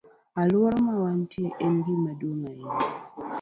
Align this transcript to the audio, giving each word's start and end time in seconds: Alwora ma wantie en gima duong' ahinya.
Alwora 0.41 0.77
ma 0.85 0.93
wantie 1.01 1.49
en 1.65 1.75
gima 1.85 2.11
duong' 2.19 2.45
ahinya. 2.49 2.77